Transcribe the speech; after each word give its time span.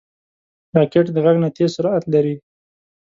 راکټ 0.77 1.05
د 1.13 1.17
غږ 1.25 1.35
نه 1.43 1.49
تېز 1.55 1.69
سرعت 1.75 2.03
لري 2.13 2.35